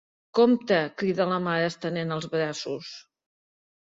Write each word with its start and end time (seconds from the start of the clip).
Compte! 0.37 0.77
—crida 1.01 1.27
la 1.33 1.37
mare 1.47 1.67
estenent 1.73 2.15
els 2.17 2.27
braços. 2.33 2.89